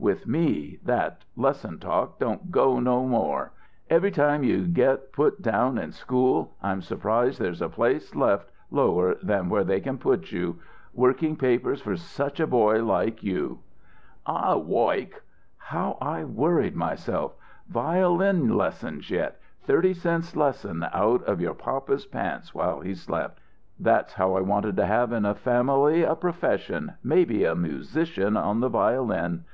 With 0.00 0.26
me, 0.26 0.80
that 0.84 1.24
lessons 1.36 1.78
talk 1.78 2.18
don't 2.18 2.50
go 2.50 2.80
no 2.80 3.06
more. 3.06 3.52
Every 3.88 4.10
time 4.10 4.42
you 4.42 4.66
get 4.66 5.12
put 5.12 5.40
down 5.40 5.78
in 5.78 5.92
school, 5.92 6.56
I'm 6.64 6.82
surprised 6.82 7.38
there's 7.40 7.62
a 7.62 7.68
place 7.68 8.16
left 8.16 8.50
lower 8.72 9.14
where 9.22 9.62
they 9.62 9.78
can 9.78 9.98
put 9.98 10.32
you. 10.32 10.58
Working 10.94 11.36
papers 11.36 11.80
for 11.80 11.94
such 11.94 12.40
a 12.40 12.46
boy 12.48 12.82
like 12.82 13.22
you!" 13.22 13.60
"I'll 14.26 14.64
woik" 14.64 15.22
"How 15.70 15.96
I 16.00 16.24
worried 16.24 16.74
myself! 16.74 17.34
Violin 17.68 18.56
lessons 18.56 19.08
yet 19.12 19.38
thirty 19.62 19.94
cents 19.94 20.34
lesson 20.34 20.84
out 20.92 21.22
of 21.22 21.40
your 21.40 21.54
papa's 21.54 22.04
pants 22.06 22.52
while 22.52 22.80
he 22.80 22.96
slept! 22.96 23.38
That's 23.78 24.14
how 24.14 24.34
I 24.36 24.40
wanted 24.40 24.74
to 24.78 24.86
have 24.86 25.12
in 25.12 25.22
the 25.22 25.36
family 25.36 26.02
a 26.02 26.16
profession 26.16 26.94
maybe 27.04 27.44
a 27.44 27.54
musician 27.54 28.36
on 28.36 28.58
the 28.58 28.68
violin. 28.68 29.44